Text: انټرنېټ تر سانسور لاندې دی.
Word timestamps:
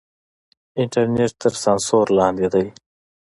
انټرنېټ 0.79 1.31
تر 1.41 1.53
سانسور 1.63 2.05
لاندې 2.17 2.47
دی. 2.53 2.67